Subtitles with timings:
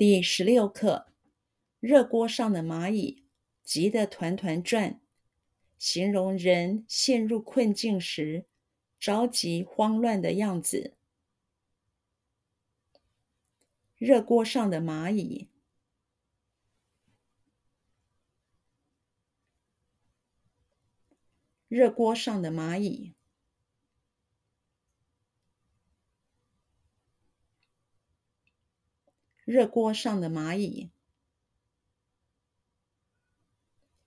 [0.00, 1.12] 第十六课：
[1.78, 3.26] 热锅上的蚂蚁
[3.62, 4.98] 急得团团转，
[5.76, 8.46] 形容人陷入困境时
[8.98, 10.96] 着急慌乱的样子。
[13.98, 15.50] 热锅上的蚂蚁。
[21.68, 23.12] 热锅上的蚂蚁。
[29.50, 30.92] 热锅上的蚂蚁。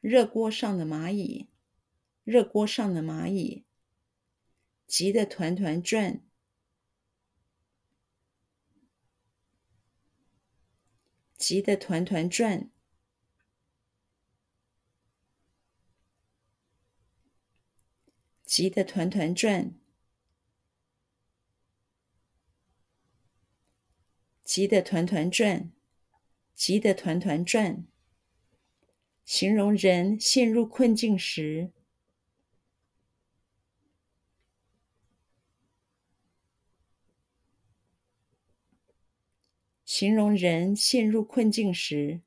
[0.00, 1.48] 热锅上的蚂蚁。
[2.24, 3.64] 热锅上的蚂蚁。
[4.88, 6.20] 急得团团转。
[11.36, 12.68] 急得团团转。
[18.44, 19.72] 急得团团转，
[24.48, 25.70] 急得团团转，
[26.54, 27.86] 急得团团转，
[29.26, 31.70] 形容人陷入困境时，
[39.84, 42.22] 形容人陷入困境时。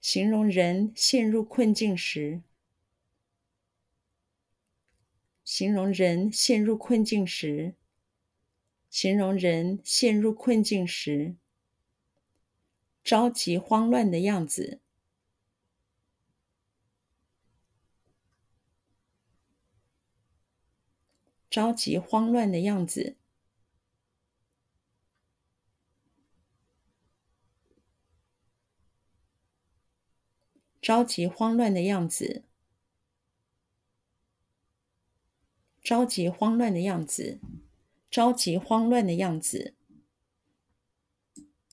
[0.00, 2.42] 形容人陷入困境时，
[5.54, 7.74] 形容人陷入困境时，
[8.88, 11.36] 形容人陷入困境时，
[13.04, 14.80] 着急慌乱的样子，
[21.50, 23.18] 着急慌乱的样子。
[30.80, 32.42] 着急慌乱的样子，
[35.82, 37.40] 着急慌乱的样子，
[38.10, 39.74] 着急慌乱的样子。